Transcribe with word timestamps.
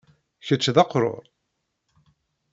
Kečč 0.45 0.65
d 0.75 0.77
aqrur? 0.83 1.23